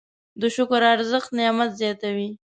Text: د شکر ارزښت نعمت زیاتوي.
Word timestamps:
د 0.41 0.43
شکر 0.55 0.81
ارزښت 0.93 1.29
نعمت 1.37 1.71
زیاتوي. 1.81 2.29